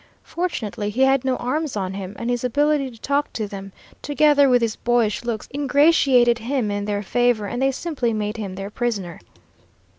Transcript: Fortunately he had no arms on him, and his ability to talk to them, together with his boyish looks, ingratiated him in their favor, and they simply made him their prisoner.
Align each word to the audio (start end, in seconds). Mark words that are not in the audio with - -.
Fortunately 0.23 0.89
he 0.89 1.01
had 1.03 1.23
no 1.23 1.35
arms 1.35 1.77
on 1.77 1.93
him, 1.93 2.15
and 2.17 2.31
his 2.31 2.43
ability 2.43 2.89
to 2.89 2.99
talk 2.99 3.31
to 3.33 3.47
them, 3.47 3.71
together 4.01 4.49
with 4.49 4.59
his 4.63 4.75
boyish 4.75 5.23
looks, 5.23 5.47
ingratiated 5.53 6.39
him 6.39 6.71
in 6.71 6.85
their 6.85 7.03
favor, 7.03 7.45
and 7.45 7.61
they 7.61 7.69
simply 7.71 8.11
made 8.11 8.37
him 8.37 8.55
their 8.55 8.71
prisoner. 8.71 9.19